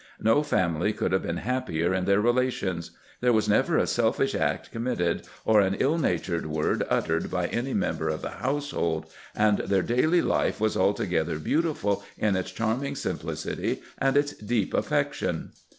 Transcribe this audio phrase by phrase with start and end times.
[0.19, 4.71] No family could have been happier in their relations; there was never a selfish act
[4.71, 9.59] committed or an ill natured word uttered by any mem ber of the household, and
[9.59, 15.51] their daily life was altogether beautiful in its charming simplicity and its deep affec tion.